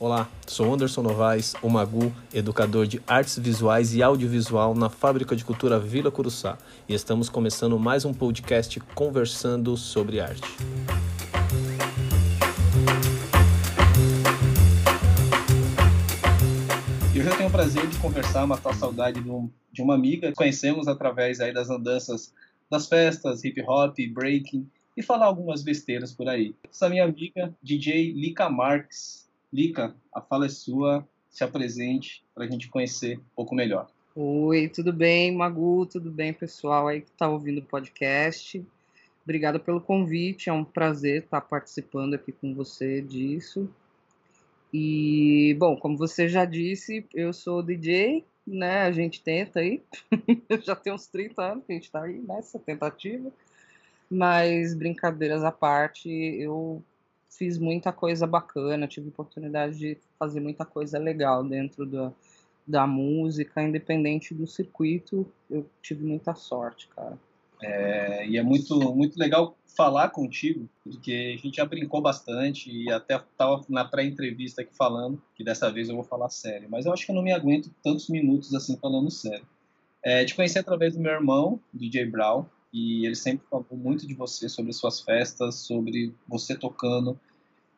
[0.00, 5.44] Olá, sou Anderson Novaes, o Magu, educador de artes visuais e audiovisual na Fábrica de
[5.44, 10.42] Cultura Vila Curuçá, e estamos começando mais um podcast conversando sobre arte.
[17.14, 19.94] E hoje eu tenho o prazer de conversar, matar a saudade de, um, de uma
[19.94, 20.32] amiga.
[20.32, 22.34] Conhecemos através aí das andanças
[22.68, 26.56] das festas, hip hop, breaking e falar algumas besteiras por aí.
[26.68, 29.23] Essa minha amiga, DJ Lika Marques.
[29.54, 33.88] Lica, a fala é sua, se apresente para a gente conhecer um pouco melhor.
[34.16, 35.86] Oi, tudo bem, Magu?
[35.86, 38.66] Tudo bem, pessoal aí que está ouvindo o podcast?
[39.22, 43.70] Obrigada pelo convite, é um prazer estar participando aqui com você disso.
[44.72, 48.80] E, bom, como você já disse, eu sou DJ, né?
[48.80, 49.84] A gente tenta aí,
[50.64, 53.30] já tem uns 30 anos que a gente está aí nessa tentativa.
[54.10, 56.82] Mas, brincadeiras à parte, eu
[57.36, 62.12] fiz muita coisa bacana, tive oportunidade de fazer muita coisa legal dentro da,
[62.66, 67.18] da música, independente do circuito, eu tive muita sorte, cara.
[67.62, 72.90] É, e é muito, muito legal falar contigo, porque a gente já brincou bastante e
[72.90, 76.92] até estava na pré-entrevista aqui falando que dessa vez eu vou falar sério, mas eu
[76.92, 79.46] acho que eu não me aguento tantos minutos assim falando sério.
[80.02, 82.44] É, te conheci através do meu irmão, DJ Brown,
[82.74, 87.16] e ele sempre falou muito de você, sobre suas festas, sobre você tocando.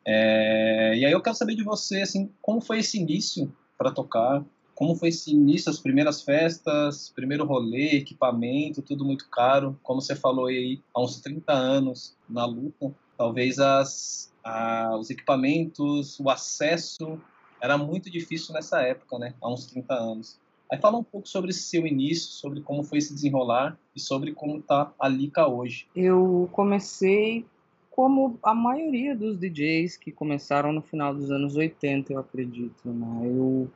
[0.03, 4.43] É, e aí eu quero saber de você, assim, como foi esse início para tocar?
[4.73, 9.79] Como foi esse início, as primeiras festas, primeiro rolê, equipamento, tudo muito caro?
[9.83, 16.19] Como você falou aí, há uns 30 anos na luta, talvez as, a, os equipamentos,
[16.19, 17.21] o acesso
[17.61, 19.35] era muito difícil nessa época, né?
[19.39, 20.39] Há uns 30 anos.
[20.69, 24.33] Aí fala um pouco sobre esse seu início, sobre como foi se desenrolar e sobre
[24.33, 25.87] como tá a Lica hoje.
[25.95, 27.45] Eu comecei
[27.89, 33.25] como a maioria dos DJs que começaram no final dos anos 80, eu acredito, né?
[33.25, 33.71] Eu,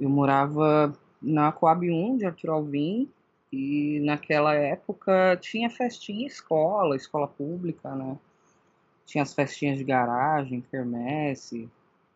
[0.00, 3.08] eu morava na Coab 1 de Arthur Alvim
[3.52, 8.18] e naquela época tinha festinha em escola, escola pública, né?
[9.04, 11.68] Tinha as festinhas de garagem, quermesse.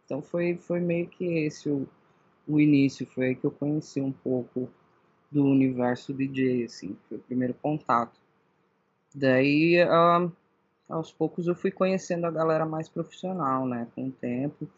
[0.04, 1.86] Então foi, foi meio que esse o
[2.46, 4.68] o início, foi aí que eu conheci um pouco
[5.30, 8.18] do universo DJ, assim, foi o primeiro contato.
[9.14, 10.32] Daí, uh,
[10.88, 14.68] aos poucos eu fui conhecendo a galera mais profissional, né, com o tempo.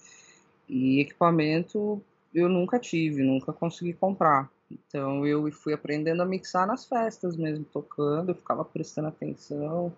[0.68, 2.02] E equipamento
[2.34, 4.50] eu nunca tive, nunca consegui comprar.
[4.70, 9.92] Então eu fui aprendendo a mixar nas festas mesmo, tocando, eu ficava prestando atenção,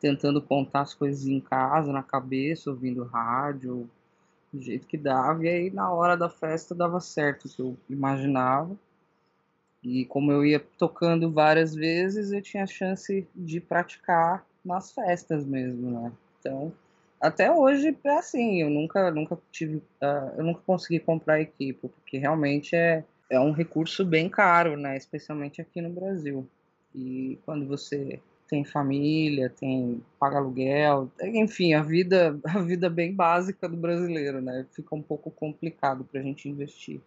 [0.00, 3.88] tentando contar as coisas em casa, na cabeça, ouvindo rádio,
[4.54, 7.76] do jeito que dava, e aí na hora da festa dava certo o que eu
[7.90, 8.76] imaginava.
[9.82, 15.44] E como eu ia tocando várias vezes, eu tinha a chance de praticar nas festas
[15.44, 16.12] mesmo, né?
[16.40, 16.72] Então,
[17.20, 22.16] até hoje é assim, eu nunca, nunca tive, uh, eu nunca consegui comprar equipe, porque
[22.16, 24.96] realmente é, é um recurso bem caro, né?
[24.96, 26.48] Especialmente aqui no Brasil.
[26.94, 33.68] E quando você tem família, tem paga aluguel, enfim, a vida, a vida bem básica
[33.68, 34.66] do brasileiro, né?
[34.72, 37.00] Fica um pouco complicado para a gente investir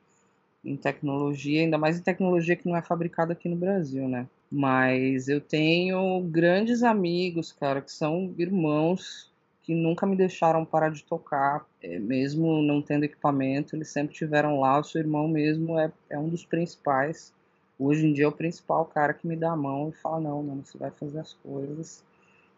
[0.65, 4.27] em tecnologia, ainda mais em tecnologia que não é fabricada aqui no Brasil, né?
[4.51, 9.31] Mas eu tenho grandes amigos, cara, que são irmãos
[9.61, 14.61] que nunca me deixaram parar de tocar, é, mesmo não tendo equipamento, eles sempre tiveram
[14.61, 14.79] lá.
[14.79, 17.33] O seu irmão mesmo é, é um dos principais
[17.79, 20.43] hoje em dia é o principal cara que me dá a mão e fala, não,
[20.43, 22.03] mano, você vai fazer as coisas,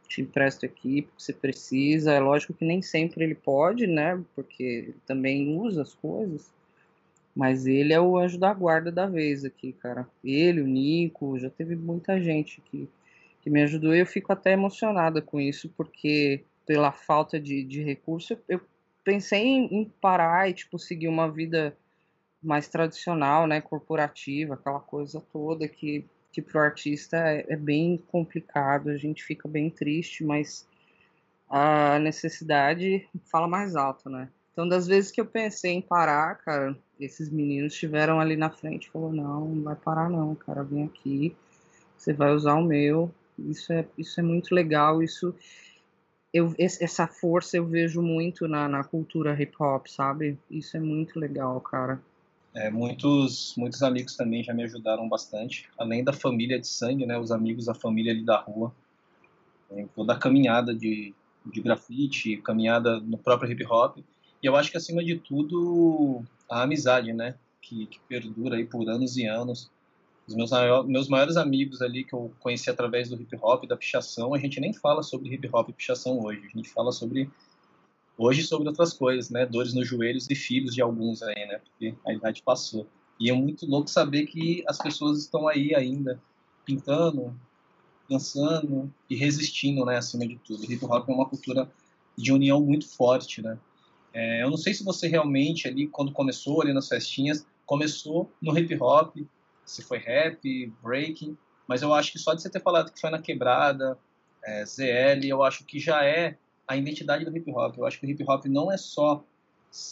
[0.08, 2.14] te empresto aqui porque você precisa.
[2.14, 4.22] É lógico que nem sempre ele pode, né?
[4.36, 6.52] Porque ele também usa as coisas.
[7.36, 10.08] Mas ele é o anjo da guarda da vez aqui, cara.
[10.24, 12.90] Ele, o Nico, já teve muita gente que,
[13.42, 17.82] que me ajudou e eu fico até emocionada com isso, porque pela falta de, de
[17.82, 18.60] recurso, eu
[19.04, 21.76] pensei em, em parar e, tipo, seguir uma vida
[22.42, 27.98] mais tradicional, né, corporativa, aquela coisa toda que, que para o artista é, é, bem
[28.08, 30.68] complicado, a gente fica bem triste, mas
[31.50, 34.30] a necessidade fala mais alto, né?
[34.52, 38.90] Então, das vezes que eu pensei em parar, cara, esses meninos estiveram ali na frente,
[38.90, 41.36] falou não, não vai parar não, cara, vem aqui,
[41.98, 45.34] você vai usar o meu, isso é, isso é muito legal, isso
[46.34, 50.38] eu, essa força eu vejo muito na, na cultura hip hop, sabe?
[50.50, 52.00] Isso é muito legal, cara.
[52.60, 57.18] É, muitos, muitos amigos também já me ajudaram bastante, além da família de sangue, né,
[57.18, 58.76] os amigos da família ali da rua,
[59.72, 61.16] é, toda a caminhada de,
[61.46, 64.00] de grafite, caminhada no próprio hip hop,
[64.44, 68.90] e eu acho que acima de tudo a amizade, né, que, que perdura aí por
[68.90, 69.72] anos e anos.
[70.28, 70.52] Os meus,
[70.86, 74.60] meus maiores amigos ali que eu conheci através do hip hop, da pichação, a gente
[74.60, 77.32] nem fala sobre hip hop e pichação hoje, a gente fala sobre
[78.22, 79.46] Hoje sobre outras coisas, né?
[79.46, 81.60] Dores nos joelhos e filhos de alguns aí, né?
[81.60, 82.86] Porque a idade passou.
[83.18, 86.22] E é muito louco saber que as pessoas estão aí ainda
[86.66, 87.34] pintando,
[88.10, 89.96] dançando e resistindo, né?
[89.96, 90.68] Acima de tudo.
[90.68, 91.72] O hip hop é uma cultura
[92.18, 93.58] de união muito forte, né?
[94.14, 98.58] É, eu não sei se você realmente ali, quando começou ali nas festinhas, começou no
[98.60, 99.16] hip hop,
[99.64, 103.12] se foi rap, breaking, mas eu acho que só de você ter falado que foi
[103.12, 103.98] na quebrada,
[104.44, 106.38] é, ZL, eu acho que já é
[106.70, 107.76] a identidade do hip hop.
[107.78, 109.26] Eu acho que o hip hop não é só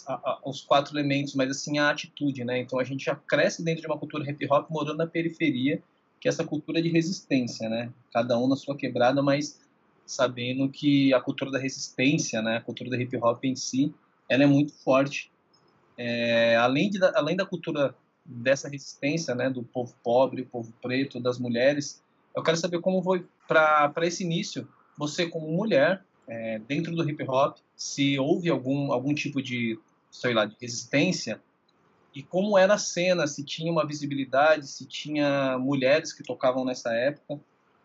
[0.06, 2.60] a, a, os quatro elementos, mas assim a atitude, né?
[2.60, 5.82] Então a gente já cresce dentro de uma cultura hip hop morando na periferia,
[6.20, 7.92] que é essa cultura de resistência, né?
[8.12, 9.60] Cada um na sua quebrada, mas
[10.06, 12.58] sabendo que a cultura da resistência, né?
[12.58, 13.92] A cultura do hip hop em si,
[14.28, 15.32] ela é muito forte.
[15.96, 17.92] É, além, de, além da cultura
[18.24, 19.50] dessa resistência, né?
[19.50, 22.00] Do povo pobre, povo preto, das mulheres,
[22.36, 27.24] eu quero saber como foi para esse início, você como mulher, é, dentro do hip
[27.28, 29.78] hop, se houve algum, algum tipo de,
[30.10, 31.40] sei lá, de resistência
[32.14, 36.92] e como era a cena, se tinha uma visibilidade, se tinha mulheres que tocavam nessa
[36.92, 37.38] época,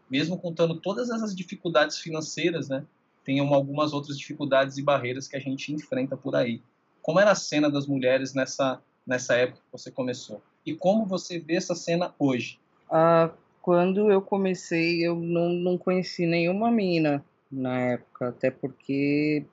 [0.09, 2.83] mesmo contando todas essas dificuldades financeiras, né?
[3.23, 6.61] Tem algumas outras dificuldades e barreiras que a gente enfrenta por aí.
[7.01, 10.41] Como era a cena das mulheres nessa, nessa época que você começou?
[10.65, 12.59] E como você vê essa cena hoje?
[12.89, 13.29] Ah,
[13.61, 17.23] quando eu comecei, eu não, não conheci nenhuma mina
[17.53, 19.45] na época, até porque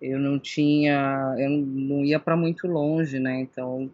[0.00, 3.40] eu não tinha, eu não ia para muito longe, né?
[3.40, 3.90] Então,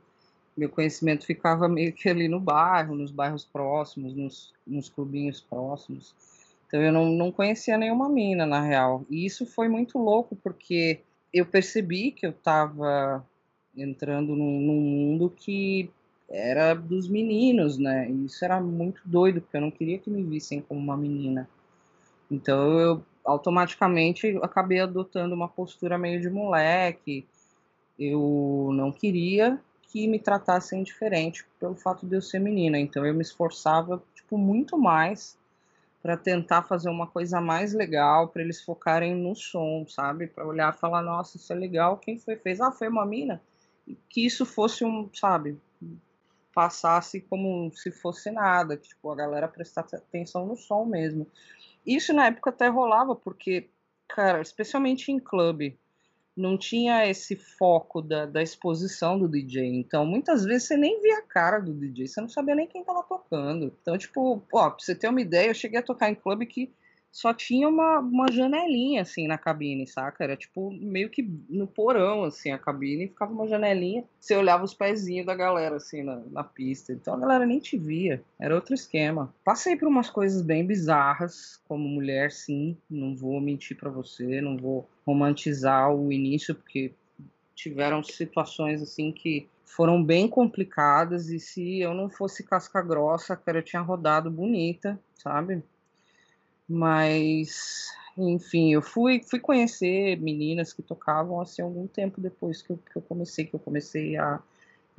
[0.57, 6.15] meu conhecimento ficava meio que ali no bairro, nos bairros próximos, nos, nos clubinhos próximos.
[6.67, 9.05] Então, eu não, não conhecia nenhuma mina, na real.
[9.09, 11.01] E isso foi muito louco, porque
[11.33, 13.25] eu percebi que eu estava
[13.77, 15.91] entrando num, num mundo que
[16.29, 18.11] era dos meninos, né?
[18.11, 21.49] E isso era muito doido, porque eu não queria que me vissem como uma menina.
[22.31, 27.27] Então eu automaticamente acabei adotando uma postura meio de moleque.
[27.99, 32.79] Eu não queria que me tratassem diferente pelo fato de eu ser menina.
[32.79, 35.37] Então eu me esforçava tipo muito mais
[36.03, 40.29] para tentar fazer uma coisa mais legal, para eles focarem no som, sabe?
[40.29, 41.99] Para olhar e falar, nossa, isso é legal.
[41.99, 42.61] Quem foi fez?
[42.61, 43.43] Ah, foi uma mina.
[43.87, 45.59] E que isso fosse um, sabe,
[46.55, 51.27] passasse como se fosse nada, que tipo, a galera prestasse atenção no som mesmo.
[51.87, 53.71] Isso na época até rolava, porque,
[54.09, 55.79] cara, especialmente em clube,
[56.37, 59.67] não tinha esse foco da, da exposição do DJ.
[59.67, 62.85] Então, muitas vezes você nem via a cara do DJ, você não sabia nem quem
[62.85, 63.75] tava tocando.
[63.83, 66.73] Então, tipo, ó, pra você ter uma ideia, eu cheguei a tocar em clube que
[67.11, 70.25] só tinha uma, uma janelinha, assim, na cabine, saca?
[70.25, 74.75] Era, tipo, meio que no porão, assim, a cabine, ficava uma janelinha, você olhava os
[74.75, 76.93] pezinhos da galera, assim, na, na pista.
[76.93, 79.35] Então a galera nem te via, era outro esquema.
[79.45, 84.57] Passei por umas coisas bem bizarras, como mulher, sim, não vou mentir para você, não
[84.57, 86.93] vou romantizar o início, porque
[87.55, 93.59] tiveram situações, assim, que foram bem complicadas, e se eu não fosse casca grossa, cara,
[93.59, 95.63] eu tinha rodado bonita, sabe?
[96.69, 102.79] Mas, enfim, eu fui, fui conhecer meninas que tocavam assim algum tempo depois que eu,
[102.79, 104.41] que eu comecei, que eu comecei a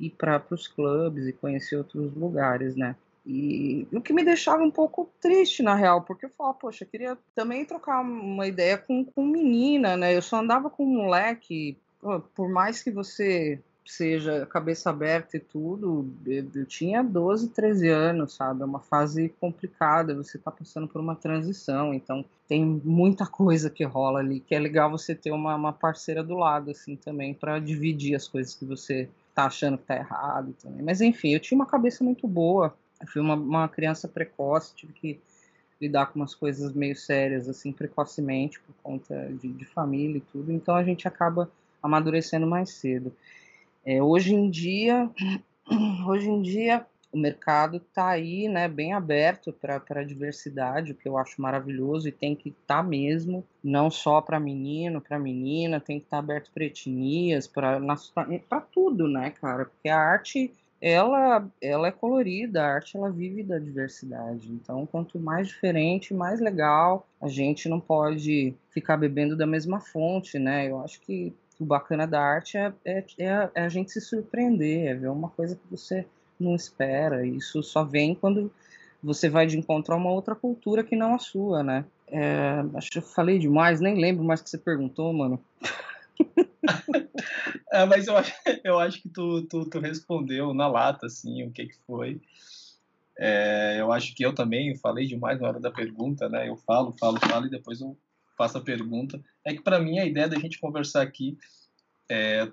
[0.00, 2.96] ir para os clubes e conhecer outros lugares, né?
[3.24, 6.88] E o que me deixava um pouco triste, na real, porque eu falava, poxa, eu
[6.88, 10.16] queria também trocar uma ideia com, com menina, né?
[10.16, 11.76] Eu só andava com um moleque,
[12.34, 18.34] por mais que você seja cabeça aberta e tudo, eu, eu tinha 12, 13 anos,
[18.34, 18.62] sabe?
[18.62, 23.84] É uma fase complicada, você está passando por uma transição, então tem muita coisa que
[23.84, 27.58] rola ali, que é legal você ter uma, uma parceira do lado, assim, também, para
[27.58, 30.82] dividir as coisas que você tá achando que tá errado também.
[30.82, 34.92] Mas enfim, eu tinha uma cabeça muito boa, eu fui uma, uma criança precoce, tive
[34.92, 35.20] que
[35.80, 40.52] lidar com umas coisas meio sérias, assim, precocemente, por conta de, de família e tudo,
[40.52, 41.50] então a gente acaba
[41.82, 43.12] amadurecendo mais cedo.
[43.84, 45.10] É, hoje em dia,
[46.06, 51.08] hoje em dia o mercado está aí, né, bem aberto para a diversidade, o que
[51.08, 55.80] eu acho maravilhoso e tem que estar tá mesmo, não só para menino, para menina,
[55.80, 59.64] tem que estar tá aberto para etnias, para tudo, né, cara?
[59.64, 64.50] Porque a arte ela, ela é colorida, a arte ela vive da diversidade.
[64.50, 67.06] Então, quanto mais diferente, mais legal.
[67.20, 70.70] A gente não pode ficar bebendo da mesma fonte, né?
[70.70, 74.88] Eu acho que o bacana da arte é, é, é, é, a gente se surpreender,
[74.88, 76.06] é ver uma coisa que você
[76.38, 77.26] não espera.
[77.26, 78.50] Isso só vem quando
[79.02, 81.84] você vai de encontro a uma outra cultura que não a sua, né?
[82.08, 85.38] É, acho que eu falei demais, nem lembro mais que você perguntou, mano.
[87.72, 88.32] é, mas eu acho,
[88.64, 92.20] eu acho que tu, tu, tu, respondeu na lata, assim, o que, que foi.
[93.18, 96.48] É, eu acho que eu também falei demais na hora da pergunta, né?
[96.48, 97.96] Eu falo, falo, falo e depois eu
[98.40, 99.22] faça a pergunta.
[99.44, 101.36] É que para mim a ideia da gente conversar aqui
[102.10, 102.50] é,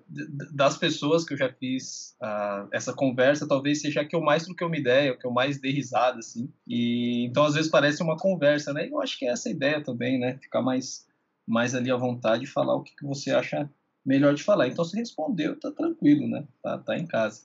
[0.53, 4.67] das pessoas que eu já fiz uh, essa conversa, talvez seja que eu mais troquei
[4.67, 6.51] uma ideia, o que eu mais dei risada, assim.
[6.67, 8.86] E, então, às vezes, parece uma conversa, né?
[8.86, 10.38] E eu acho que é essa a ideia também, né?
[10.39, 11.08] Ficar mais,
[11.48, 13.67] mais ali à vontade e falar o que, que você acha
[14.06, 14.67] melhor de falar.
[14.67, 16.46] Então, se respondeu, tá tranquilo, né?
[16.62, 17.41] Tá, tá em casa.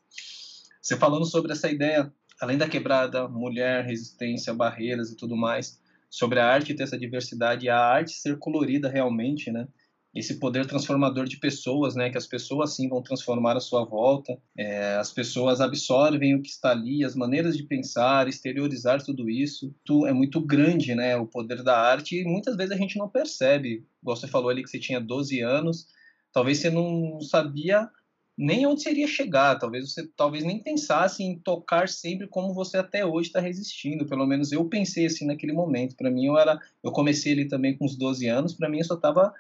[0.82, 5.80] Você falando sobre essa ideia, além da quebrada, mulher, resistência, barreiras e tudo mais,
[6.12, 9.66] sobre a arte ter essa diversidade, a arte ser colorida realmente, né?
[10.14, 14.38] esse poder transformador de pessoas, né, que as pessoas sim vão transformar a sua volta,
[14.56, 19.74] é, as pessoas absorvem o que está ali, as maneiras de pensar, exteriorizar tudo isso,
[19.84, 23.08] tu, é muito grande, né, o poder da arte e muitas vezes a gente não
[23.08, 23.86] percebe.
[24.02, 25.86] Você falou ali que você tinha 12 anos,
[26.30, 27.88] talvez você não sabia
[28.42, 33.06] nem onde seria chegar, talvez você talvez nem pensasse em tocar sempre como você até
[33.06, 35.96] hoje está resistindo, pelo menos eu pensei assim naquele momento.
[35.96, 38.84] Para mim eu era, eu comecei ali também com os 12 anos, para mim eu
[38.84, 39.32] só estava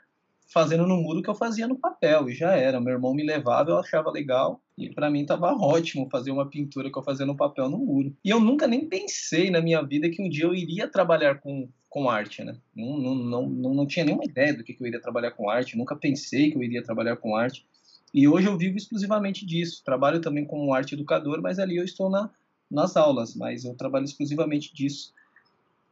[0.52, 2.80] fazendo no muro que eu fazia no papel e já era.
[2.80, 6.90] Meu irmão me levava, eu achava legal e para mim tava ótimo fazer uma pintura
[6.90, 8.14] que eu fazia no papel no muro.
[8.24, 11.68] E eu nunca nem pensei na minha vida que um dia eu iria trabalhar com,
[11.88, 12.56] com arte, né?
[12.76, 15.50] Não, não, não, não, não tinha nenhuma ideia do que, que eu iria trabalhar com
[15.50, 17.66] arte, nunca pensei que eu iria trabalhar com arte.
[18.12, 19.82] E hoje eu vivo exclusivamente disso.
[19.84, 22.30] Trabalho também como arte educador, mas ali eu estou na,
[22.70, 25.12] nas aulas, mas eu trabalho exclusivamente disso.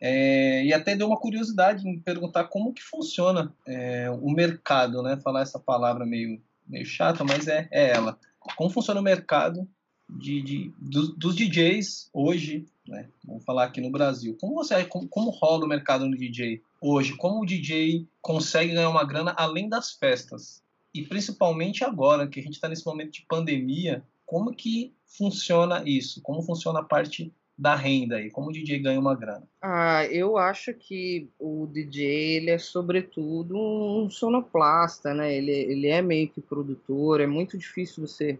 [0.01, 5.19] É, e até deu uma curiosidade em perguntar como que funciona é, o mercado, né?
[5.19, 8.19] Falar essa palavra meio, meio chata, mas é, é ela.
[8.57, 9.69] Como funciona o mercado
[10.09, 13.09] de, de do, dos DJs hoje, né?
[13.25, 14.37] Vamos falar aqui no Brasil.
[14.41, 17.15] Como você, como, como rola o mercado no DJ hoje?
[17.17, 20.63] Como o DJ consegue ganhar uma grana além das festas?
[20.95, 26.21] E principalmente agora que a gente está nesse momento de pandemia, como que funciona isso?
[26.23, 28.31] Como funciona a parte da renda aí?
[28.31, 29.47] Como o DJ ganha uma grana?
[29.61, 35.37] Ah, eu acho que o DJ ele é sobretudo um sonoplasta, né?
[35.37, 37.21] Ele, ele é meio que produtor.
[37.21, 38.39] É muito difícil você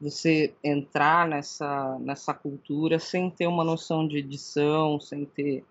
[0.00, 5.64] você entrar nessa nessa cultura sem ter uma noção de edição, sem ter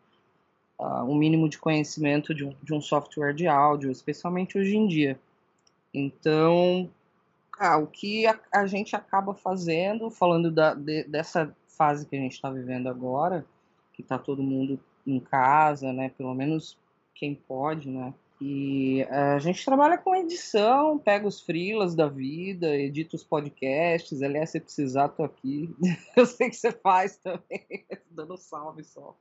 [0.80, 4.88] uh, um mínimo de conhecimento de um, de um software de áudio, especialmente hoje em
[4.88, 5.20] dia.
[5.94, 6.90] Então,
[7.60, 12.20] ah, o que a, a gente acaba fazendo, falando da, de, dessa fase que a
[12.20, 13.46] gente está vivendo agora,
[13.94, 16.10] que está todo mundo em casa, né?
[16.10, 16.78] Pelo menos
[17.14, 18.14] quem pode, né?
[18.42, 24.22] E eh, a gente trabalha com edição, pega os frilas da vida, edita os podcasts.
[24.22, 25.74] Aliás, se precisar, tô aqui.
[26.18, 29.16] Eu sei que você faz também, dando salve só.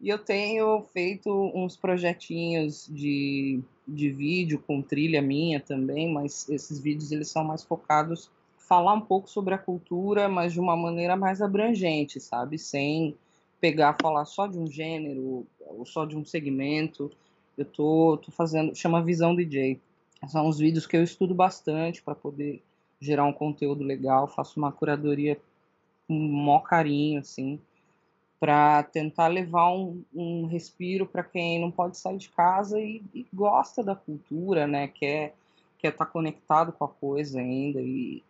[0.00, 6.78] E eu tenho feito uns projetinhos de, de vídeo com trilha minha também, mas esses
[6.78, 8.30] vídeos eles são mais focados
[8.70, 12.56] falar um pouco sobre a cultura, mas de uma maneira mais abrangente, sabe?
[12.56, 13.16] Sem
[13.60, 17.10] pegar, falar só de um gênero ou só de um segmento.
[17.58, 19.80] Eu tô, tô fazendo, chama Visão DJ.
[20.28, 22.62] São uns vídeos que eu estudo bastante para poder
[23.00, 25.36] gerar um conteúdo legal, faço uma curadoria
[26.06, 27.58] com maior carinho, assim,
[28.40, 33.26] para tentar levar um, um respiro para quem não pode sair de casa e, e,
[33.32, 34.88] gosta da cultura, né?
[34.88, 35.34] Quer
[35.78, 38.22] quer estar tá conectado com a coisa ainda e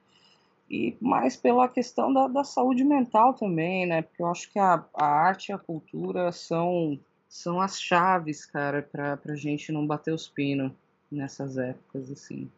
[0.70, 4.02] e mais pela questão da, da saúde mental também, né?
[4.02, 6.96] Porque eu acho que a, a arte e a cultura são,
[7.28, 10.70] são as chaves, cara, para a gente não bater os pinos
[11.10, 12.48] nessas épocas, assim.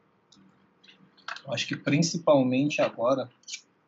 [1.46, 3.30] Eu acho que principalmente agora,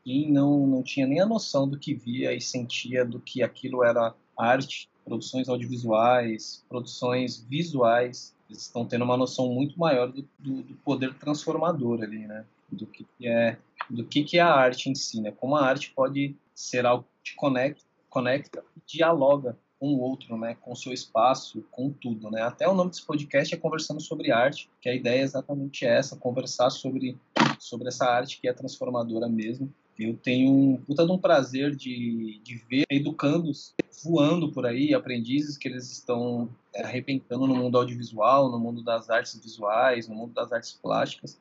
[0.04, 3.82] quem não, não tinha nem a noção do que via e sentia do que aquilo
[3.82, 10.62] era arte, produções audiovisuais, produções visuais, eles estão tendo uma noção muito maior do, do,
[10.62, 12.44] do poder transformador ali, né?
[12.70, 13.58] Do que, que é
[13.88, 15.30] do que, que é a arte em si, né?
[15.30, 20.37] Como a arte pode ser algo que te conecta, conecta e dialoga com o outro,
[20.37, 20.56] né?
[20.61, 22.42] Com o seu espaço, com tudo, né?
[22.42, 26.16] Até o nome desse podcast é Conversando sobre Arte, que a ideia é exatamente essa,
[26.16, 27.18] conversar sobre,
[27.58, 29.73] sobre essa arte que é transformadora mesmo.
[29.98, 35.56] Eu tenho um puta de um prazer de, de ver educandos voando por aí, aprendizes
[35.56, 40.34] que eles estão é, arrebentando no mundo audiovisual, no mundo das artes visuais, no mundo
[40.34, 41.38] das artes plásticas,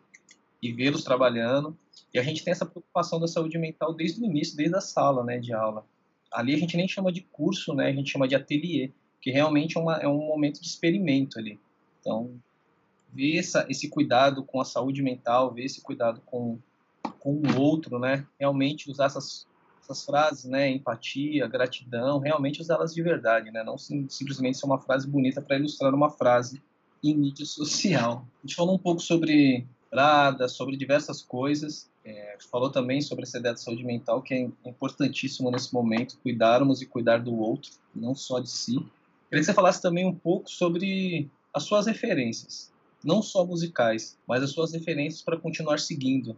[0.61, 1.75] e vê-los trabalhando
[2.13, 5.23] e a gente tem essa preocupação da saúde mental desde o início, desde a sala
[5.23, 5.85] né, de aula.
[6.31, 9.77] Ali a gente nem chama de curso, né, a gente chama de ateliê, que realmente
[9.77, 11.59] é, uma, é um momento de experimento ali.
[11.99, 12.31] Então,
[13.11, 16.59] ver essa, esse cuidado com a saúde mental, ver esse cuidado com,
[17.23, 19.47] com o outro, né, realmente usar essas,
[19.81, 24.77] essas frases, né, empatia, gratidão, realmente usá-las de verdade, né, não sim, simplesmente ser uma
[24.77, 26.61] frase bonita para ilustrar uma frase
[27.01, 28.27] em mídia social.
[28.43, 33.37] A gente falou um pouco sobre Prada, sobre diversas coisas, é, falou também sobre essa
[33.37, 38.13] ideia de saúde mental, que é importantíssimo nesse momento, cuidarmos e cuidar do outro, não
[38.13, 38.73] só de si.
[39.29, 44.43] Queria que você falasse também um pouco sobre as suas referências, não só musicais, mas
[44.43, 46.35] as suas referências para continuar seguindo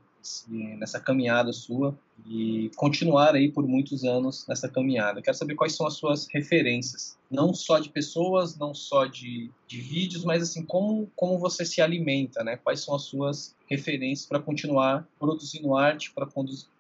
[0.48, 5.22] nessa caminhada sua e continuar aí por muitos anos nessa caminhada.
[5.22, 9.82] Quero saber quais são as suas referências, não só de pessoas, não só de, de
[9.82, 12.58] vídeos, mas assim como como você se alimenta, né?
[12.58, 16.27] Quais são as suas referências para continuar produzindo arte, para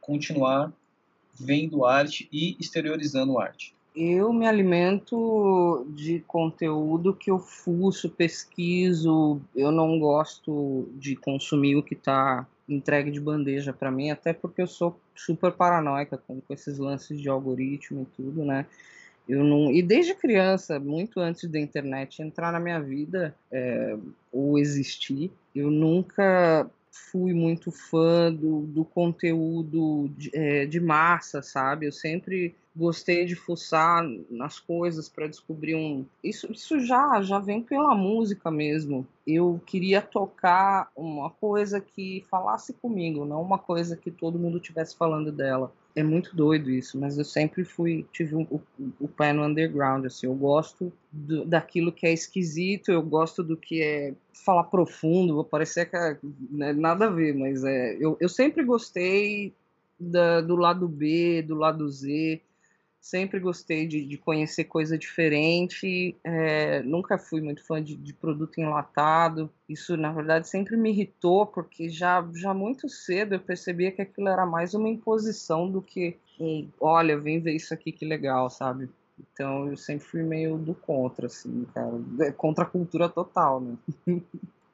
[0.01, 0.71] continuar
[1.33, 3.75] vendo arte e exteriorizando arte.
[3.95, 9.39] Eu me alimento de conteúdo que eu fuço, pesquiso.
[9.55, 14.61] Eu não gosto de consumir o que está entregue de bandeja para mim, até porque
[14.61, 18.65] eu sou super paranoica com, com, esses lances de algoritmo e tudo, né?
[19.27, 23.97] Eu não e desde criança, muito antes da internet entrar na minha vida é,
[24.31, 31.85] ou existir, eu nunca fui muito fã do, do conteúdo de, é, de massa, sabe?
[31.85, 36.05] Eu sempre gostei de fuçar nas coisas para descobrir um.
[36.23, 39.05] Isso, isso já já vem pela música mesmo.
[39.27, 44.95] Eu queria tocar uma coisa que falasse comigo, não uma coisa que todo mundo tivesse
[44.95, 45.71] falando dela.
[45.95, 48.61] É muito doido isso, mas eu sempre fui tive um, o,
[48.99, 50.05] o pé no underground.
[50.05, 55.35] Assim, eu gosto do, daquilo que é esquisito, eu gosto do que é falar profundo.
[55.35, 56.17] Vou parecer que é,
[56.51, 59.53] né, nada a ver, mas é, eu, eu sempre gostei
[59.97, 62.41] da, do lado B, do lado Z
[63.05, 68.57] sempre gostei de, de conhecer coisa diferente, é, nunca fui muito fã de, de, produto
[68.57, 69.47] enlatado.
[69.69, 74.27] Isso, na verdade, sempre me irritou, porque já, já muito cedo eu percebia que aquilo
[74.27, 78.89] era mais uma imposição do que um, olha, vem ver isso aqui que legal, sabe?
[79.19, 82.01] Então eu sempre fui meio do contra, assim, cara.
[82.21, 83.77] É contra a cultura total, né?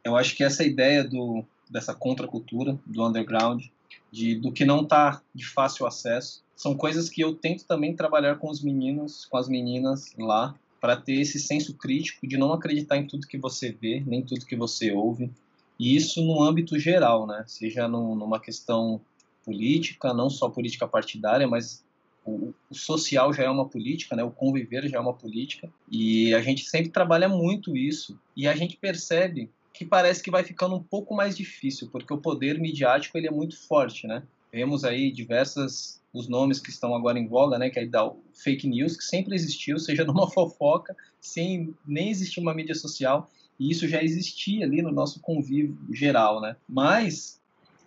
[0.05, 3.65] eu acho que essa ideia do, dessa contracultura, do underground,
[4.11, 8.35] de, do que não está de fácil acesso, são coisas que eu tento também trabalhar
[8.35, 12.97] com os meninos, com as meninas lá, para ter esse senso crítico de não acreditar
[12.97, 15.31] em tudo que você vê, nem tudo que você ouve.
[15.79, 17.43] E isso no âmbito geral, né?
[17.47, 19.01] Seja no, numa questão
[19.43, 21.83] política, não só política partidária, mas
[22.25, 24.23] o, o, social já é uma política, né?
[24.23, 25.69] O conviver já é uma política.
[25.89, 28.19] E a gente sempre trabalha muito isso.
[28.35, 32.17] E a gente percebe que parece que vai ficando um pouco mais difícil, porque o
[32.17, 34.23] poder midiático ele é muito forte, né?
[34.51, 38.67] Vemos aí diversas os nomes que estão agora em voga, né, que é da fake
[38.67, 43.29] news, que sempre existiu, seja numa fofoca, sem nem existir uma mídia social,
[43.59, 46.55] e isso já existia ali no nosso convívio geral, né?
[46.67, 47.39] Mas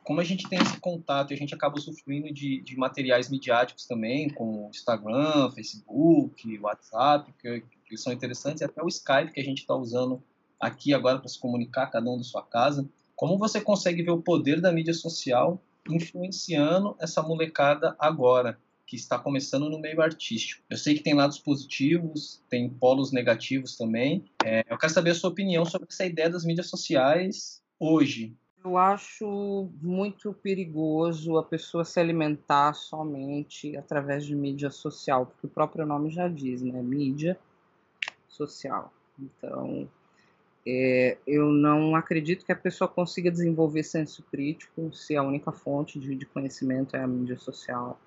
[0.05, 3.87] como a gente tem esse contato e a gente acaba sofrendo de, de materiais midiáticos
[3.87, 9.45] também, como Instagram, Facebook, WhatsApp, que, que são interessantes, e até o Skype que a
[9.45, 10.23] gente está usando
[10.61, 12.89] aqui agora para se comunicar, cada um da sua casa.
[13.15, 19.19] Como você consegue ver o poder da mídia social influenciando essa molecada agora, que está
[19.19, 20.63] começando no meio artístico.
[20.69, 24.25] Eu sei que tem lados positivos, tem polos negativos também.
[24.45, 28.37] É, eu quero saber a sua opinião sobre essa ideia das mídias sociais hoje.
[28.65, 35.51] Eu acho muito perigoso a pessoa se alimentar somente através de mídia social, porque o
[35.51, 36.81] próprio nome já diz, né?
[36.83, 37.39] Mídia
[38.27, 38.93] social.
[39.19, 39.89] Então,
[40.67, 45.99] é, eu não acredito que a pessoa consiga desenvolver senso crítico se a única fonte
[45.99, 47.99] de, de, conhecimento é a mídia social.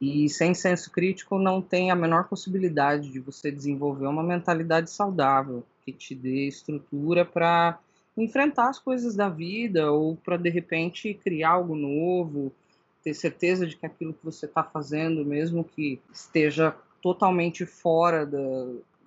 [0.00, 5.64] E sem senso crítico não tem a menor possibilidade de você desenvolver uma mentalidade saudável
[5.84, 7.78] que te dê estrutura para
[8.16, 12.52] enfrentar as coisas da vida ou para de repente criar algo novo,
[13.02, 18.38] ter certeza de que aquilo que você está fazendo, mesmo que esteja totalmente fora da,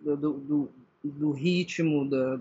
[0.02, 0.70] do, do,
[1.04, 2.40] do ritmo da,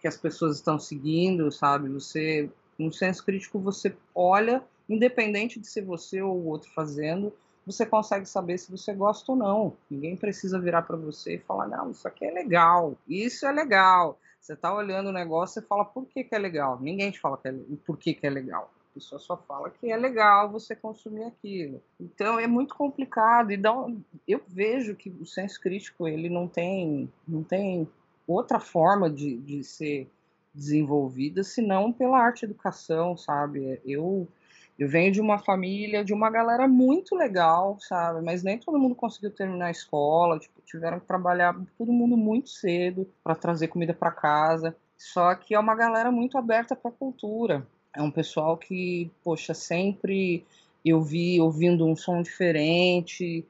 [0.00, 1.88] que as pessoas estão seguindo, sabe?
[1.88, 7.32] Você, no senso crítico, você olha, independente de ser você ou o outro fazendo,
[7.66, 9.76] você consegue saber se você gosta ou não.
[9.90, 14.18] Ninguém precisa virar para você e falar, não, isso aqui é legal, isso é legal.
[14.40, 16.78] Você está olhando o negócio e fala, por que, que é legal?
[16.78, 17.54] Ninguém te fala que é,
[17.86, 21.82] por que, que é legal pessoa só fala que é legal você consumir aquilo.
[22.00, 26.46] Então é muito complicado e dá um, eu vejo que o senso crítico ele não
[26.46, 27.88] tem não tem
[28.26, 30.08] outra forma de, de ser
[30.54, 33.80] desenvolvida senão pela arte educação, sabe?
[33.84, 34.28] Eu
[34.76, 38.20] eu venho de uma família, de uma galera muito legal, sabe?
[38.24, 42.48] Mas nem todo mundo conseguiu terminar a escola, tipo, tiveram que trabalhar todo mundo muito
[42.50, 44.76] cedo para trazer comida para casa.
[44.96, 49.54] Só que é uma galera muito aberta para a cultura é um pessoal que, poxa,
[49.54, 50.44] sempre
[50.84, 53.46] eu vi ouvindo um som diferente,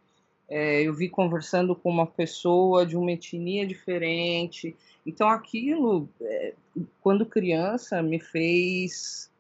[0.48, 4.76] é, eu vi conversando com uma pessoa de uma etnia diferente.
[5.04, 6.54] Então aquilo, é,
[7.00, 9.30] quando criança, me fez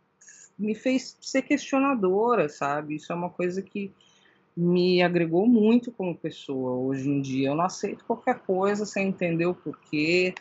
[0.56, 2.94] me fez ser questionadora, sabe?
[2.94, 3.92] Isso é uma coisa que
[4.56, 7.48] me agregou muito como pessoa hoje em dia.
[7.48, 10.32] Eu não aceito qualquer coisa sem entender o porquê,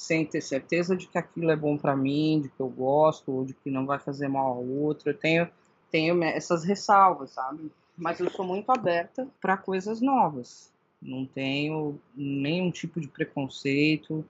[0.00, 3.44] sem ter certeza de que aquilo é bom para mim, de que eu gosto, ou
[3.44, 5.10] de que não vai fazer mal ao outro.
[5.10, 5.46] Eu tenho,
[5.90, 7.70] tenho essas ressalvas, sabe?
[7.98, 10.72] Mas eu sou muito aberta para coisas novas.
[11.02, 14.24] Não tenho nenhum tipo de preconceito.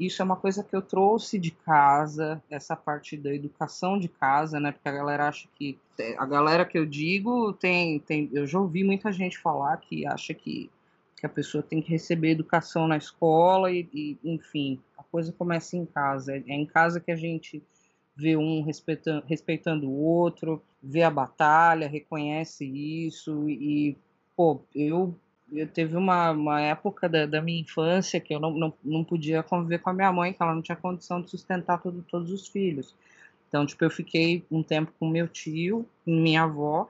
[0.00, 4.58] Isso é uma coisa que eu trouxe de casa, essa parte da educação de casa,
[4.58, 4.72] né?
[4.72, 5.78] Porque a galera acha que.
[6.18, 8.00] A galera que eu digo tem.
[8.00, 10.68] tem eu já ouvi muita gente falar que acha que,
[11.24, 15.74] que a pessoa tem que receber educação na escola e, e enfim, a coisa começa
[15.74, 16.36] em casa.
[16.36, 17.62] É, é em casa que a gente
[18.14, 23.96] vê um respeitando, respeitando o outro, vê a batalha, reconhece isso e,
[24.36, 25.14] pô, eu
[25.52, 29.42] eu teve uma, uma época da, da minha infância que eu não, não, não podia
[29.42, 32.48] conviver com a minha mãe, que ela não tinha condição de sustentar todo, todos os
[32.48, 32.94] filhos.
[33.48, 36.88] Então, tipo, eu fiquei um tempo com meu tio, minha avó,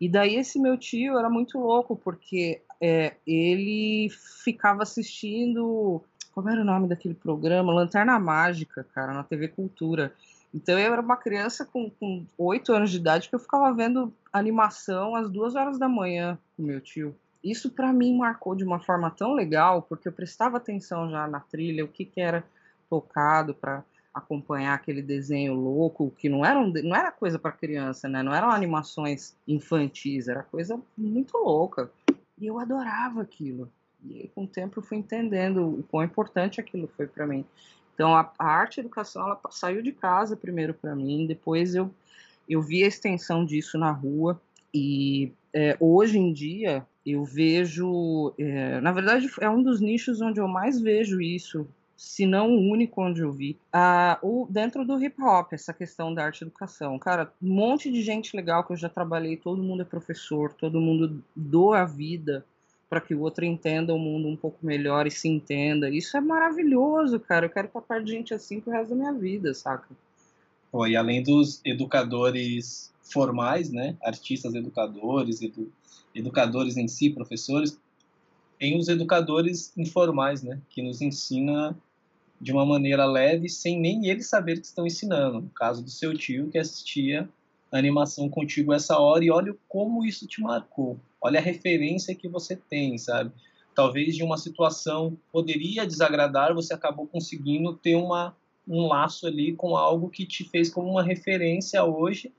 [0.00, 4.08] e daí esse meu tio era muito louco, porque é, ele
[4.44, 6.02] ficava assistindo.
[6.32, 7.72] Como era o nome daquele programa?
[7.72, 10.12] Lanterna Mágica, cara, na TV Cultura.
[10.54, 11.90] Então eu era uma criança com
[12.36, 16.62] oito anos de idade que eu ficava vendo animação às duas horas da manhã com
[16.62, 21.08] meu tio isso para mim marcou de uma forma tão legal, porque eu prestava atenção
[21.08, 22.44] já na trilha, o que, que era
[22.90, 23.84] tocado para
[24.16, 28.22] acompanhar aquele desenho louco, que não era, um, não era coisa para criança, né?
[28.22, 31.90] Não eram animações infantis, era coisa muito louca.
[32.38, 33.70] E eu adorava aquilo.
[34.02, 37.44] E com o tempo eu fui entendendo o quão importante aquilo foi para mim.
[37.94, 41.90] Então a, a arte educação ela saiu de casa primeiro para mim, depois eu
[42.48, 44.40] eu vi a extensão disso na rua
[44.72, 50.40] e é, hoje em dia eu vejo, é, na verdade, é um dos nichos onde
[50.40, 51.66] eu mais vejo isso,
[51.96, 56.12] se não o único onde eu vi, ah, o, dentro do hip hop, essa questão
[56.12, 56.98] da arte educação.
[56.98, 60.80] Cara, um monte de gente legal que eu já trabalhei, todo mundo é professor, todo
[60.80, 62.44] mundo doa a vida
[62.88, 65.90] para que o outro entenda o mundo um pouco melhor e se entenda.
[65.90, 67.46] Isso é maravilhoso, cara.
[67.46, 69.88] Eu quero estar perto de gente assim pro resto da minha vida, saca?
[70.70, 75.72] Pô, e além dos educadores formais, né, artistas educadores, edu,
[76.14, 77.78] educadores em si, professores,
[78.58, 81.76] tem os educadores informais, né, que nos ensina
[82.40, 85.40] de uma maneira leve, sem nem eles saber que estão ensinando.
[85.40, 87.28] No caso do seu tio que assistia
[87.72, 90.98] a animação contigo essa hora e olha como isso te marcou.
[91.20, 93.32] Olha a referência que você tem, sabe?
[93.74, 98.34] Talvez de uma situação poderia desagradar, você acabou conseguindo ter uma
[98.68, 102.32] um laço ali com algo que te fez como uma referência hoje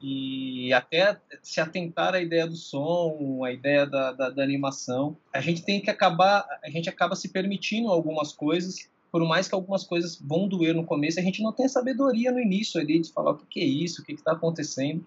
[0.00, 5.16] e até se atentar à ideia do som, à ideia da, da, da, animação.
[5.32, 9.54] A gente tem que acabar, a gente acaba se permitindo algumas coisas, por mais que
[9.54, 13.00] algumas coisas vão doer no começo, a gente não tem a sabedoria no início ali
[13.00, 15.04] de falar o que, que é isso, o que está acontecendo,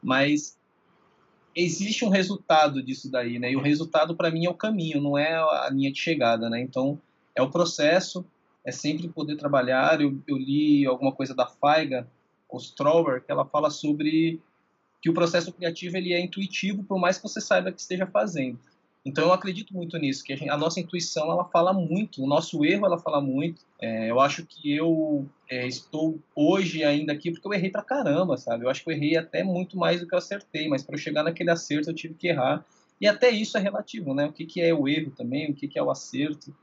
[0.00, 0.56] mas
[1.56, 3.50] existe um resultado disso daí, né?
[3.50, 6.60] E o resultado para mim é o caminho, não é a linha de chegada, né?
[6.60, 7.00] Então
[7.34, 8.24] é o processo,
[8.64, 10.00] é sempre poder trabalhar.
[10.00, 12.06] Eu, eu li alguma coisa da Faiga
[12.50, 14.40] Ostrower, que ela fala sobre
[15.00, 18.58] que o processo criativo ele é intuitivo, por mais que você saiba que esteja fazendo.
[19.04, 22.26] Então eu acredito muito nisso, que a, gente, a nossa intuição ela fala muito, o
[22.26, 23.62] nosso erro ela fala muito.
[23.80, 28.36] É, eu acho que eu é, estou hoje ainda aqui porque eu errei pra caramba,
[28.36, 28.64] sabe?
[28.64, 30.98] Eu acho que eu errei até muito mais do que eu acertei, mas para eu
[30.98, 32.64] chegar naquele acerto eu tive que errar.
[33.00, 34.26] E até isso é relativo, né?
[34.26, 36.54] O que, que é o erro também, o que, que é o acerto.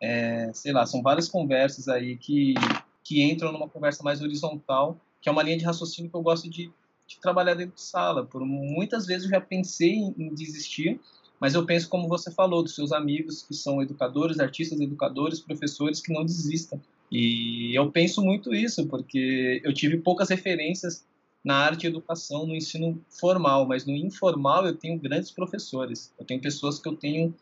[0.00, 2.54] É, sei lá, são várias conversas aí que,
[3.02, 6.48] que entram numa conversa mais horizontal que é uma linha de raciocínio que eu gosto
[6.48, 6.70] de,
[7.04, 8.24] de trabalhar dentro de sala.
[8.24, 11.00] Por muitas vezes eu já pensei em, em desistir,
[11.40, 16.00] mas eu penso como você falou dos seus amigos que são educadores, artistas, educadores, professores
[16.00, 16.80] que não desistam.
[17.10, 21.04] E eu penso muito isso porque eu tive poucas referências
[21.44, 26.14] na arte e educação no ensino formal, mas no informal eu tenho grandes professores.
[26.16, 27.34] Eu tenho pessoas que eu tenho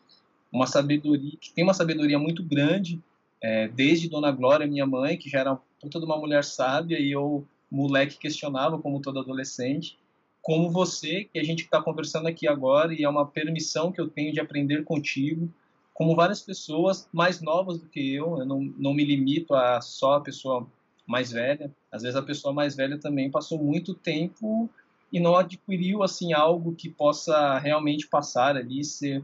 [0.51, 2.99] uma sabedoria, que tem uma sabedoria muito grande,
[3.39, 7.45] é, desde Dona Glória, minha mãe, que já era de uma mulher sábia, e eu
[7.69, 9.97] moleque questionava como todo adolescente,
[10.41, 14.07] como você, que a gente está conversando aqui agora e é uma permissão que eu
[14.07, 15.51] tenho de aprender contigo,
[15.93, 20.15] como várias pessoas mais novas do que eu, eu não, não me limito a só
[20.15, 20.67] a pessoa
[21.07, 24.69] mais velha, às vezes a pessoa mais velha também passou muito tempo
[25.11, 29.23] e não adquiriu assim algo que possa realmente passar ali, ser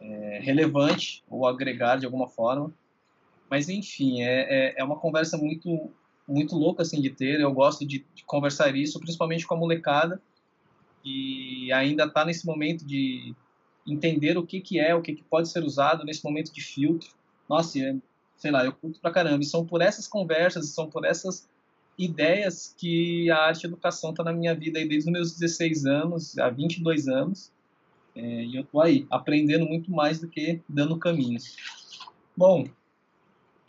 [0.00, 2.72] é, relevante ou agregar de alguma forma.
[3.48, 5.90] Mas enfim, é, é, é uma conversa muito
[6.26, 7.40] muito louca assim de ter.
[7.40, 10.20] Eu gosto de, de conversar isso, principalmente com a molecada
[11.04, 13.34] e ainda está nesse momento de
[13.86, 17.08] entender o que que é, o que que pode ser usado nesse momento de filtro.
[17.48, 17.96] Nossa, é,
[18.36, 19.42] sei lá, eu curto pra caramba.
[19.42, 21.48] E são por essas conversas, são por essas
[21.98, 25.38] ideias que a arte e a educação está na minha vida aí desde os meus
[25.38, 27.50] 16 anos, há 22 anos.
[28.14, 31.56] É, e eu tô aí, aprendendo muito mais do que dando caminhos.
[32.36, 32.66] Bom,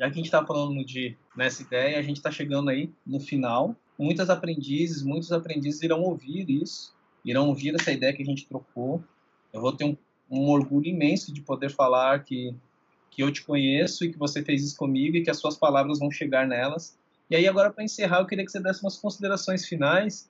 [0.03, 3.21] já que a gente está falando de nessa ideia, a gente está chegando aí no
[3.21, 3.73] final.
[3.97, 9.01] Muitas aprendizes, muitos aprendizes irão ouvir isso, irão ouvir essa ideia que a gente trocou.
[9.53, 9.95] Eu vou ter um,
[10.29, 12.53] um orgulho imenso de poder falar que
[13.09, 15.99] que eu te conheço e que você fez isso comigo e que as suas palavras
[15.99, 16.97] vão chegar nelas.
[17.29, 20.27] E aí agora para encerrar, eu queria que você desse umas considerações finais,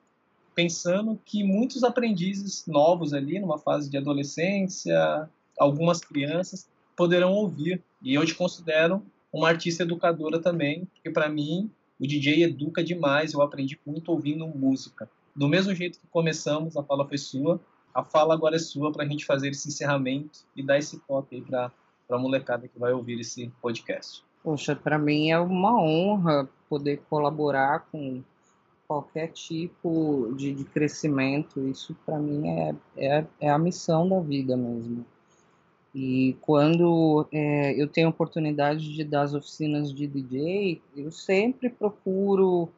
[0.54, 7.82] pensando que muitos aprendizes novos ali, numa fase de adolescência, algumas crianças poderão ouvir.
[8.02, 9.02] E eu te considero
[9.34, 11.68] uma artista educadora também, porque para mim
[11.98, 15.10] o DJ educa demais, eu aprendi muito ouvindo música.
[15.34, 17.60] Do mesmo jeito que começamos, a fala foi sua,
[17.92, 21.34] a fala agora é sua para a gente fazer esse encerramento e dar esse toque
[21.34, 21.72] aí para
[22.10, 24.24] a molecada que vai ouvir esse podcast.
[24.42, 28.22] Poxa, para mim é uma honra poder colaborar com
[28.86, 31.66] qualquer tipo de, de crescimento.
[31.68, 35.04] Isso para mim é, é, é a missão da vida mesmo.
[35.94, 42.68] E quando é, eu tenho oportunidade de dar as oficinas de DJ, eu sempre procuro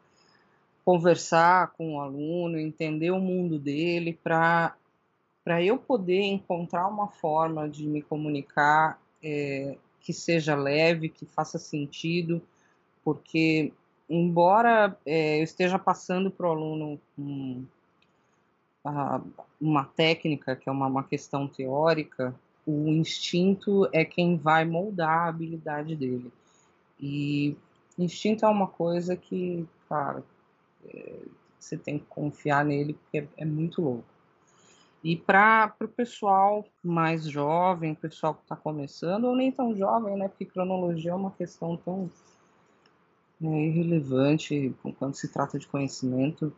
[0.84, 4.76] conversar com o aluno, entender o mundo dele, para
[5.62, 12.40] eu poder encontrar uma forma de me comunicar é, que seja leve, que faça sentido,
[13.02, 13.72] porque,
[14.10, 17.64] embora é, eu esteja passando para o aluno um,
[19.60, 22.34] uma técnica, que é uma, uma questão teórica,
[22.66, 26.32] o instinto é quem vai moldar a habilidade dele.
[27.00, 27.56] E
[27.96, 30.24] instinto é uma coisa que, cara,
[30.84, 31.20] é,
[31.58, 34.04] você tem que confiar nele porque é, é muito louco.
[35.04, 40.26] E para o pessoal mais jovem, pessoal que está começando, ou nem tão jovem, né?
[40.26, 42.10] Porque cronologia é uma questão tão
[43.40, 46.52] é, irrelevante quando se trata de conhecimento.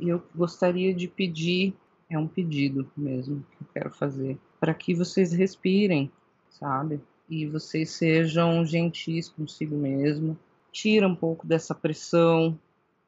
[0.00, 1.72] E eu gostaria de pedir,
[2.10, 6.10] é um pedido mesmo que eu quero fazer para que vocês respirem,
[6.50, 7.00] sabe?
[7.28, 10.38] E vocês sejam gentis consigo mesmo.
[10.72, 12.58] Tira um pouco dessa pressão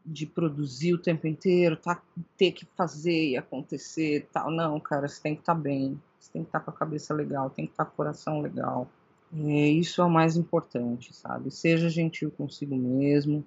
[0.05, 2.03] de produzir o tempo inteiro, tá,
[2.37, 4.51] ter que fazer e acontecer tal.
[4.51, 6.01] Não, cara, você tem que estar tá bem.
[6.19, 7.97] Você tem que estar tá com a cabeça legal, tem que estar tá com o
[7.97, 8.89] coração legal.
[9.33, 11.51] É, isso é o mais importante, sabe?
[11.51, 13.45] Seja gentil consigo mesmo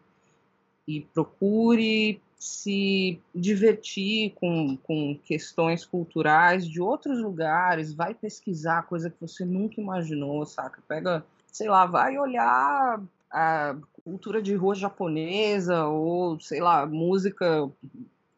[0.88, 9.20] e procure se divertir com, com questões culturais de outros lugares, vai pesquisar coisa que
[9.20, 10.82] você nunca imaginou, saca?
[10.88, 17.70] Pega, sei lá, vai olhar a cultura de rua japonesa ou, sei lá, música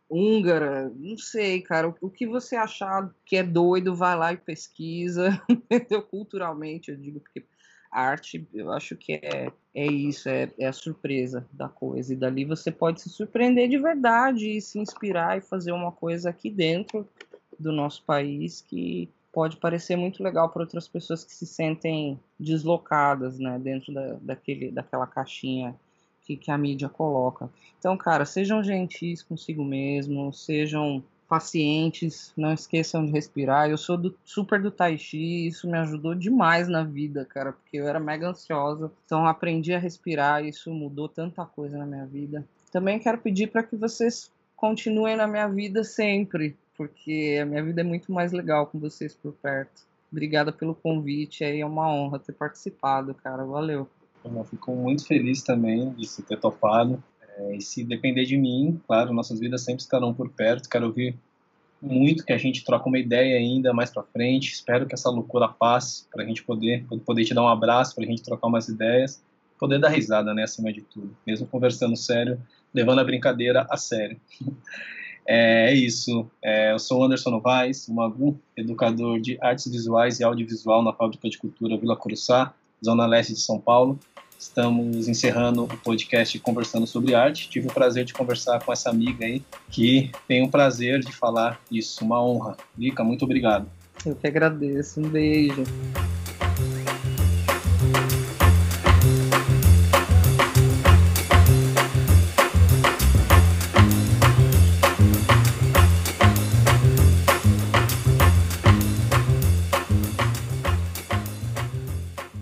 [0.10, 1.94] húngara, não sei, cara.
[2.00, 5.42] O, que você achar que é doido, vai lá e pesquisa?
[6.10, 7.44] Culturalmente, eu digo, porque
[7.96, 12.14] arte, eu acho que é, é isso, é, é a surpresa da coisa.
[12.14, 16.30] E dali você pode se surpreender de verdade e se inspirar e fazer uma coisa
[16.30, 17.08] aqui dentro
[17.58, 23.38] do nosso país que pode parecer muito legal para outras pessoas que se sentem deslocadas,
[23.38, 25.76] né, dentro da, daquele, daquela caixinha
[26.22, 27.50] que, que a mídia coloca.
[27.78, 33.70] Então, cara, sejam gentis consigo mesmo, sejam pacientes, não esqueçam de respirar.
[33.70, 37.78] Eu sou do, super do Tai Chi, isso me ajudou demais na vida, cara, porque
[37.78, 38.92] eu era mega ansiosa.
[39.06, 42.46] Então aprendi a respirar, isso mudou tanta coisa na minha vida.
[42.72, 47.82] Também quero pedir para que vocês continuem na minha vida sempre, porque a minha vida
[47.82, 49.84] é muito mais legal com vocês por perto.
[50.12, 53.44] Obrigada pelo convite, aí é uma honra ter participado, cara.
[53.44, 53.88] Valeu.
[54.24, 57.04] Eu fico muito feliz também de você ter topado.
[57.38, 60.70] É, e se depender de mim, claro, nossas vidas sempre estarão por perto.
[60.70, 61.16] Quero ouvir
[61.82, 64.52] muito que a gente troque uma ideia ainda mais para frente.
[64.52, 68.04] Espero que essa loucura passe para a gente poder poder te dar um abraço, para
[68.04, 69.22] a gente trocar umas ideias,
[69.60, 72.42] poder dar risada, né, acima de tudo, mesmo conversando sério,
[72.74, 74.20] levando a brincadeira a sério.
[75.28, 76.30] É, é isso.
[76.40, 81.40] É, eu sou Anderson Novaes, Magu, educador de artes visuais e audiovisual na Fábrica de
[81.40, 82.54] Cultura Vila Curuçá,
[82.86, 84.00] Zona Leste de São Paulo.
[84.38, 87.50] Estamos encerrando o podcast Conversando sobre Arte.
[87.50, 91.60] Tive o prazer de conversar com essa amiga aí, que tem o prazer de falar
[91.72, 92.04] isso.
[92.04, 92.56] Uma honra.
[92.78, 93.68] Vika, muito obrigado.
[94.06, 95.00] Eu que agradeço.
[95.00, 95.64] Um beijo.